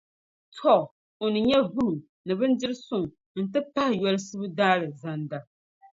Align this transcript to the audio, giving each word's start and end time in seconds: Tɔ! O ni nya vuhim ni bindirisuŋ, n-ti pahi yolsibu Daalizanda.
Tɔ! 0.55 0.73
O 1.23 1.25
ni 1.31 1.39
nya 1.47 1.59
vuhim 1.73 1.97
ni 2.25 2.33
bindirisuŋ, 2.39 3.03
n-ti 3.41 3.59
pahi 3.73 3.95
yolsibu 4.03 4.45
Daalizanda. 4.57 5.37